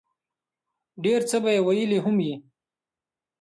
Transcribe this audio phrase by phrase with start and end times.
[1.03, 2.35] ډېر څۀ به ئې ويلي هم وي